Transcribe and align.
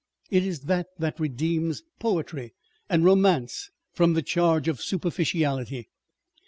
It 0.31 0.43
is 0.43 0.61
that 0.61 0.87
that 0.97 1.19
redeems 1.19 1.83
poetry 1.99 2.55
and 2.89 3.05
romance 3.05 3.69
from 3.93 4.13
the 4.13 4.23
charge 4.23 4.67
of 4.67 4.81
superficiality. 4.81 5.89